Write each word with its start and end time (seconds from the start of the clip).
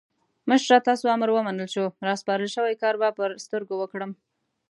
مشره 0.49 0.77
تاسو 0.87 1.05
امر 1.15 1.29
ومنل 1.31 1.67
شو؛ 1.75 1.85
راسپارل 2.07 2.49
شوی 2.55 2.79
کار 2.81 2.95
به 3.01 3.09
پر 3.17 3.29
سترګو 3.45 3.75
وکړم. 3.77 4.11